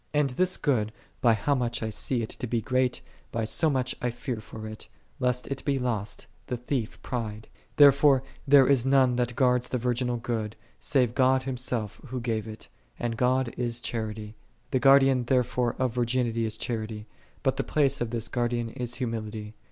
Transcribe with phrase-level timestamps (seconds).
[0.15, 3.93] And this good, by how much I see it to be great, by so much
[4.01, 4.87] I fear for it,
[5.19, 7.51] lest it be lost, the thief prick.
[7.75, 12.67] Therefore there is none that guardeth the virginal good, save God Himself Who gave it:
[12.97, 14.33] and God is Charity.6
[14.71, 17.05] The Guardian therefore of virginity is Charity:
[17.43, 19.53] but the place of this Guardian is humility.